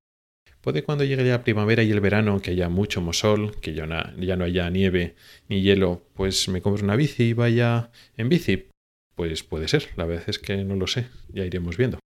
Puede 0.61 0.83
cuando 0.83 1.05
llegue 1.05 1.23
la 1.23 1.43
primavera 1.43 1.83
y 1.83 1.91
el 1.91 2.01
verano, 2.01 2.41
que 2.41 2.51
haya 2.51 2.67
mucho 2.67 2.99
mosol, 2.99 3.59
que 3.61 3.73
ya 3.73 3.85
no, 3.85 3.97
ya 4.17 4.35
no 4.35 4.43
haya 4.43 4.69
nieve 4.69 5.15
ni 5.47 5.61
hielo, 5.61 6.03
pues 6.15 6.49
me 6.49 6.61
compro 6.61 6.83
una 6.83 6.97
bici 6.97 7.29
y 7.29 7.33
vaya 7.33 7.91
en 8.17 8.27
bici. 8.27 8.67
Pues 9.15 9.43
puede 9.43 9.67
ser, 9.69 9.87
la 9.95 10.05
verdad 10.05 10.25
es 10.27 10.39
que 10.39 10.57
no 10.63 10.75
lo 10.75 10.87
sé, 10.87 11.07
ya 11.29 11.45
iremos 11.45 11.77
viendo. 11.77 11.99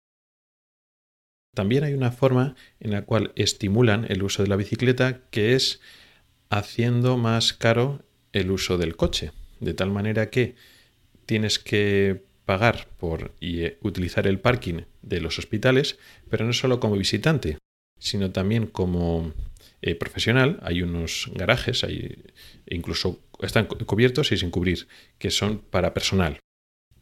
También 1.56 1.84
hay 1.84 1.94
una 1.94 2.12
forma 2.12 2.56
en 2.80 2.92
la 2.92 3.04
cual 3.04 3.32
estimulan 3.36 4.06
el 4.10 4.24
uso 4.24 4.44
de 4.44 4.50
la 4.50 4.56
bicicleta 4.56 5.22
que 5.30 5.54
es 5.54 5.82
haciendo 6.50 7.18
más 7.18 7.54
caro 7.54 8.04
el 8.34 8.52
uso 8.52 8.78
del 8.78 8.96
coche, 8.96 9.32
de 9.60 9.74
tal 9.74 9.92
manera 9.92 10.30
que 10.30 10.56
tienes 11.26 11.58
que 11.60 12.24
pagar 12.46 12.88
por 12.98 13.34
eh, 13.42 13.78
utilizar 13.82 14.28
el 14.28 14.40
parking 14.40 14.82
de 15.02 15.22
los 15.22 15.40
hospitales, 15.40 15.98
pero 16.30 16.46
no 16.46 16.54
solo 16.54 16.80
como 16.80 16.98
visitante, 16.98 17.58
sino 18.04 18.32
también 18.32 18.68
como 18.68 19.34
eh, 19.82 19.96
profesional. 19.96 20.60
Hay 20.62 20.82
unos 20.82 21.32
garajes, 21.34 21.84
hay, 21.84 22.24
incluso 22.68 23.22
están 23.42 23.66
cubiertos 23.66 24.32
y 24.32 24.38
sin 24.38 24.52
cubrir, 24.52 24.88
que 25.18 25.32
son 25.32 25.60
para 25.60 25.94
personal. 25.94 26.40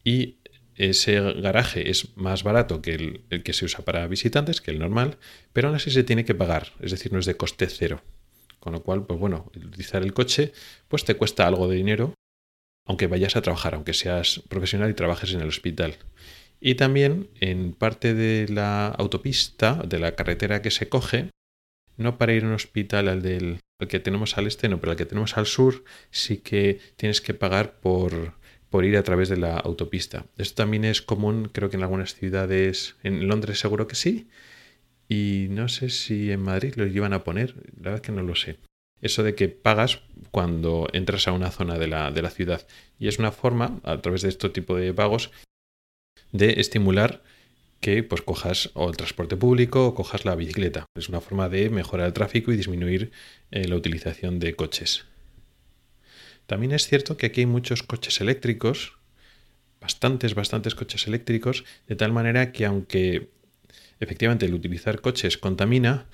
Y 0.04 0.36
ese 0.76 1.20
garaje 1.40 1.90
es 1.90 2.16
más 2.16 2.44
barato 2.44 2.80
que 2.80 2.94
el, 2.94 3.42
que 3.42 3.52
se 3.52 3.64
usa 3.64 3.84
para 3.84 4.06
visitantes, 4.06 4.60
que 4.60 4.70
el 4.70 4.78
normal, 4.78 5.18
pero 5.52 5.68
aún 5.68 5.76
así 5.76 5.90
se 5.90 6.04
tiene 6.04 6.24
que 6.24 6.34
pagar, 6.34 6.72
es 6.80 6.92
decir, 6.92 7.12
no 7.12 7.18
es 7.18 7.26
de 7.26 7.36
coste 7.36 7.66
cero. 7.66 8.00
Con 8.60 8.72
lo 8.72 8.82
cual, 8.84 9.04
pues 9.04 9.18
bueno, 9.18 9.50
utilizar 9.56 10.02
el 10.02 10.12
coche 10.12 10.52
pues 10.86 11.04
te 11.04 11.16
cuesta 11.16 11.48
algo 11.48 11.66
de 11.66 11.76
dinero, 11.76 12.14
aunque 12.86 13.08
vayas 13.08 13.34
a 13.34 13.42
trabajar, 13.42 13.74
aunque 13.74 13.92
seas 13.92 14.40
profesional 14.48 14.88
y 14.88 14.94
trabajes 14.94 15.34
en 15.34 15.40
el 15.40 15.48
hospital. 15.48 15.96
Y 16.64 16.76
también 16.76 17.28
en 17.40 17.72
parte 17.72 18.14
de 18.14 18.46
la 18.48 18.86
autopista, 18.86 19.82
de 19.84 19.98
la 19.98 20.14
carretera 20.14 20.62
que 20.62 20.70
se 20.70 20.88
coge, 20.88 21.30
no 21.96 22.18
para 22.18 22.34
ir 22.34 22.44
a 22.44 22.46
un 22.46 22.52
hospital 22.52 23.08
al 23.08 23.20
del 23.20 23.58
que 23.88 23.98
tenemos 23.98 24.38
al 24.38 24.46
este, 24.46 24.68
no, 24.68 24.78
pero 24.78 24.92
al 24.92 24.96
que 24.96 25.04
tenemos 25.04 25.36
al 25.36 25.46
sur, 25.46 25.82
sí 26.12 26.36
que 26.38 26.78
tienes 26.94 27.20
que 27.20 27.34
pagar 27.34 27.80
por 27.80 28.40
por 28.70 28.86
ir 28.86 28.96
a 28.96 29.02
través 29.02 29.28
de 29.28 29.36
la 29.36 29.58
autopista. 29.58 30.24
Esto 30.38 30.62
también 30.62 30.86
es 30.86 31.02
común, 31.02 31.50
creo 31.52 31.68
que 31.68 31.76
en 31.76 31.82
algunas 31.82 32.14
ciudades, 32.14 32.96
en 33.02 33.28
Londres 33.28 33.58
seguro 33.58 33.86
que 33.86 33.96
sí, 33.96 34.28
y 35.08 35.48
no 35.50 35.68
sé 35.68 35.90
si 35.90 36.30
en 36.30 36.40
Madrid 36.40 36.74
lo 36.76 36.86
llevan 36.86 37.12
a 37.12 37.22
poner, 37.22 37.54
la 37.76 37.90
verdad 37.90 37.94
es 37.96 38.00
que 38.00 38.12
no 38.12 38.22
lo 38.22 38.34
sé. 38.34 38.60
Eso 39.02 39.24
de 39.24 39.34
que 39.34 39.48
pagas 39.48 40.00
cuando 40.30 40.88
entras 40.94 41.28
a 41.28 41.32
una 41.32 41.50
zona 41.50 41.78
de 41.78 41.88
la, 41.88 42.12
de 42.12 42.22
la 42.22 42.30
ciudad. 42.30 42.66
Y 42.98 43.08
es 43.08 43.18
una 43.18 43.32
forma, 43.32 43.80
a 43.82 44.00
través 44.00 44.22
de 44.22 44.30
este 44.30 44.48
tipo 44.48 44.74
de 44.76 44.94
pagos, 44.94 45.32
de 46.32 46.60
estimular 46.60 47.22
que 47.80 48.02
pues 48.02 48.22
cojas 48.22 48.70
o 48.74 48.88
el 48.88 48.96
transporte 48.96 49.36
público 49.36 49.86
o 49.86 49.94
cojas 49.94 50.24
la 50.24 50.36
bicicleta. 50.36 50.86
Es 50.94 51.08
una 51.08 51.20
forma 51.20 51.48
de 51.48 51.68
mejorar 51.68 52.06
el 52.06 52.12
tráfico 52.12 52.52
y 52.52 52.56
disminuir 52.56 53.10
eh, 53.50 53.66
la 53.66 53.76
utilización 53.76 54.38
de 54.38 54.54
coches. 54.54 55.04
También 56.46 56.72
es 56.72 56.86
cierto 56.86 57.16
que 57.16 57.26
aquí 57.26 57.40
hay 57.40 57.46
muchos 57.46 57.82
coches 57.82 58.20
eléctricos, 58.20 58.98
bastantes, 59.80 60.34
bastantes 60.34 60.74
coches 60.74 61.06
eléctricos, 61.06 61.64
de 61.88 61.96
tal 61.96 62.12
manera 62.12 62.52
que 62.52 62.66
aunque 62.66 63.30
efectivamente 64.00 64.46
el 64.46 64.54
utilizar 64.54 65.00
coches 65.00 65.38
contamina, 65.38 66.06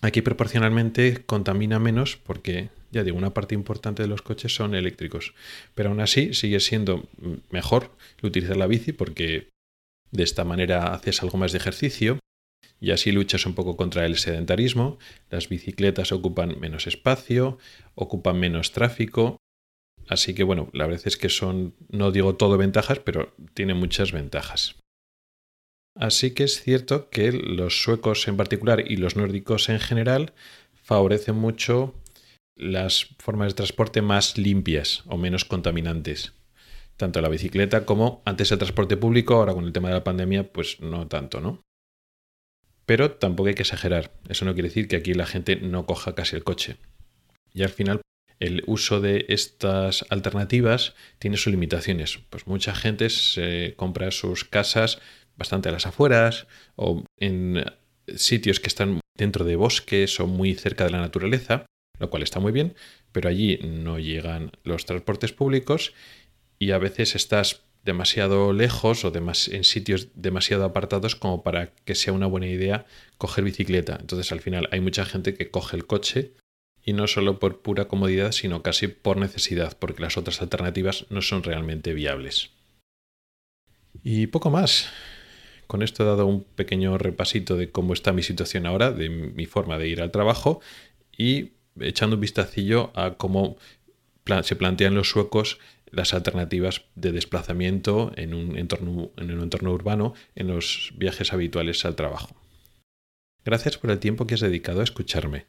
aquí 0.00 0.22
proporcionalmente 0.22 1.24
contamina 1.24 1.78
menos 1.78 2.16
porque, 2.16 2.70
ya 2.94 3.04
digo, 3.04 3.18
una 3.18 3.34
parte 3.34 3.54
importante 3.54 4.02
de 4.02 4.08
los 4.08 4.22
coches 4.22 4.54
son 4.54 4.74
eléctricos. 4.74 5.34
Pero 5.74 5.90
aún 5.90 6.00
así 6.00 6.32
sigue 6.34 6.60
siendo 6.60 7.06
mejor 7.50 7.90
utilizar 8.22 8.56
la 8.56 8.66
bici 8.66 8.92
porque 8.92 9.48
de 10.10 10.22
esta 10.22 10.44
manera 10.44 10.94
haces 10.94 11.22
algo 11.22 11.38
más 11.38 11.52
de 11.52 11.58
ejercicio 11.58 12.18
y 12.80 12.90
así 12.90 13.12
luchas 13.12 13.46
un 13.46 13.54
poco 13.54 13.76
contra 13.76 14.06
el 14.06 14.16
sedentarismo. 14.16 14.98
Las 15.30 15.48
bicicletas 15.48 16.12
ocupan 16.12 16.58
menos 16.58 16.86
espacio, 16.86 17.58
ocupan 17.94 18.38
menos 18.40 18.72
tráfico 18.72 19.38
Así 20.08 20.34
que 20.34 20.42
bueno, 20.42 20.68
la 20.72 20.86
verdad 20.86 21.06
es 21.06 21.16
que 21.16 21.28
son, 21.28 21.74
no 21.88 22.10
digo 22.10 22.36
todo 22.36 22.58
ventajas, 22.58 22.98
pero 22.98 23.32
tiene 23.54 23.74
muchas 23.74 24.12
ventajas. 24.12 24.76
Así 25.96 26.32
que 26.32 26.44
es 26.44 26.60
cierto 26.60 27.08
que 27.08 27.32
los 27.32 27.82
suecos 27.82 28.26
en 28.28 28.36
particular 28.36 28.90
y 28.90 28.96
los 28.96 29.16
nórdicos 29.16 29.68
en 29.68 29.80
general 29.80 30.32
favorecen 30.74 31.36
mucho 31.36 31.94
las 32.56 33.14
formas 33.18 33.48
de 33.48 33.56
transporte 33.56 34.02
más 34.02 34.38
limpias 34.38 35.02
o 35.06 35.16
menos 35.16 35.44
contaminantes. 35.44 36.32
Tanto 36.96 37.20
la 37.20 37.28
bicicleta 37.28 37.84
como 37.84 38.22
antes 38.24 38.52
el 38.52 38.58
transporte 38.58 38.96
público, 38.96 39.34
ahora 39.34 39.54
con 39.54 39.64
el 39.64 39.72
tema 39.72 39.88
de 39.88 39.94
la 39.94 40.04
pandemia, 40.04 40.52
pues 40.52 40.80
no 40.80 41.08
tanto, 41.08 41.40
¿no? 41.40 41.60
Pero 42.86 43.12
tampoco 43.12 43.48
hay 43.48 43.54
que 43.54 43.62
exagerar. 43.62 44.12
Eso 44.28 44.44
no 44.44 44.54
quiere 44.54 44.68
decir 44.68 44.88
que 44.88 44.96
aquí 44.96 45.14
la 45.14 45.26
gente 45.26 45.56
no 45.56 45.86
coja 45.86 46.14
casi 46.14 46.36
el 46.36 46.44
coche. 46.44 46.76
Y 47.52 47.62
al 47.62 47.70
final 47.70 48.00
el 48.40 48.62
uso 48.66 49.00
de 49.00 49.26
estas 49.28 50.04
alternativas 50.10 50.94
tiene 51.18 51.36
sus 51.36 51.52
limitaciones. 51.52 52.18
Pues 52.30 52.46
mucha 52.46 52.74
gente 52.74 53.10
se 53.10 53.74
compra 53.76 54.10
sus 54.10 54.44
casas 54.44 55.00
bastante 55.36 55.68
a 55.68 55.72
las 55.72 55.86
afueras 55.86 56.46
o 56.76 57.04
en 57.18 57.64
sitios 58.14 58.60
que 58.60 58.68
están 58.68 59.00
dentro 59.16 59.44
de 59.44 59.56
bosques 59.56 60.20
o 60.20 60.26
muy 60.26 60.54
cerca 60.54 60.84
de 60.84 60.90
la 60.90 61.00
naturaleza, 61.00 61.66
lo 61.98 62.10
cual 62.10 62.22
está 62.22 62.40
muy 62.40 62.52
bien, 62.52 62.74
pero 63.12 63.28
allí 63.28 63.58
no 63.62 63.98
llegan 63.98 64.52
los 64.64 64.86
transportes 64.86 65.32
públicos 65.32 65.94
y 66.58 66.72
a 66.72 66.78
veces 66.78 67.14
estás 67.14 67.62
demasiado 67.84 68.52
lejos 68.52 69.04
o 69.04 69.12
en 69.14 69.64
sitios 69.64 70.08
demasiado 70.14 70.64
apartados 70.64 71.16
como 71.16 71.42
para 71.42 71.72
que 71.84 71.94
sea 71.94 72.12
una 72.12 72.26
buena 72.26 72.46
idea 72.46 72.86
coger 73.18 73.44
bicicleta. 73.44 73.98
Entonces 74.00 74.32
al 74.32 74.40
final 74.40 74.68
hay 74.72 74.80
mucha 74.80 75.04
gente 75.04 75.34
que 75.34 75.50
coge 75.50 75.76
el 75.76 75.86
coche 75.86 76.32
y 76.82 76.92
no 76.92 77.06
solo 77.06 77.38
por 77.38 77.60
pura 77.60 77.86
comodidad, 77.86 78.32
sino 78.32 78.62
casi 78.62 78.88
por 78.88 79.16
necesidad, 79.16 79.76
porque 79.78 80.02
las 80.02 80.16
otras 80.16 80.42
alternativas 80.42 81.06
no 81.08 81.22
son 81.22 81.42
realmente 81.42 81.94
viables. 81.94 82.50
Y 84.02 84.26
poco 84.26 84.50
más. 84.50 84.90
Con 85.66 85.82
esto 85.82 86.02
he 86.02 86.06
dado 86.06 86.26
un 86.26 86.44
pequeño 86.44 86.98
repasito 86.98 87.56
de 87.56 87.70
cómo 87.70 87.94
está 87.94 88.12
mi 88.12 88.22
situación 88.22 88.66
ahora, 88.66 88.92
de 88.92 89.08
mi 89.08 89.46
forma 89.46 89.78
de 89.78 89.88
ir 89.88 90.02
al 90.02 90.10
trabajo 90.10 90.60
y 91.16 91.52
echando 91.80 92.16
un 92.16 92.20
vistacillo 92.20 92.92
a 92.94 93.14
cómo 93.14 93.56
se 94.42 94.56
plantean 94.56 94.94
los 94.94 95.10
suecos 95.10 95.58
las 95.94 96.12
alternativas 96.14 96.86
de 96.94 97.12
desplazamiento 97.12 98.12
en 98.16 98.32
un 98.34 98.58
entorno, 98.58 99.12
urbano 99.72 100.14
en 100.34 100.48
los 100.48 100.92
viajes 100.96 101.32
habituales 101.32 101.84
al 101.84 101.94
trabajo. 101.94 102.34
Gracias 103.44 103.78
por 103.78 103.90
el 103.90 104.00
tiempo 104.00 104.26
que 104.26 104.34
has 104.34 104.40
dedicado 104.40 104.80
a 104.80 104.84
escucharme. 104.84 105.46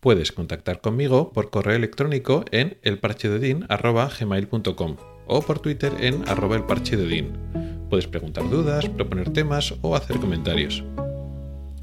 Puedes 0.00 0.32
contactar 0.32 0.80
conmigo 0.80 1.32
por 1.32 1.50
correo 1.50 1.76
electrónico 1.76 2.44
en 2.52 2.78
elparchedodin.gmail.com 2.82 4.96
o 5.26 5.42
por 5.42 5.58
Twitter 5.60 5.92
en 6.00 6.26
arroba 6.28 6.56
elparchedodin. 6.56 7.86
Puedes 7.90 8.06
preguntar 8.06 8.48
dudas, 8.48 8.88
proponer 8.88 9.30
temas 9.32 9.74
o 9.82 9.96
hacer 9.96 10.18
comentarios. 10.18 10.82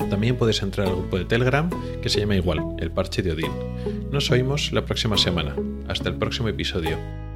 También 0.10 0.38
puedes 0.38 0.62
entrar 0.62 0.88
al 0.88 0.96
grupo 0.96 1.18
de 1.18 1.26
Telegram 1.26 1.70
que 2.02 2.10
se 2.10 2.20
llama 2.20 2.36
igual, 2.36 2.60
El 2.80 2.92
Parche 2.92 3.22
de 3.22 3.32
Odín. 3.32 3.52
Nos 4.12 4.32
oímos 4.32 4.72
la 4.72 4.86
próxima 4.86 5.18
semana. 5.18 5.56
Hasta 5.88 6.10
el 6.10 6.16
próximo 6.16 6.48
episodio. 6.48 7.27